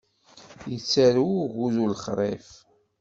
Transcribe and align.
Yettarew 0.71 1.31
ugudu 1.43 1.83
lexṛif. 1.91 2.49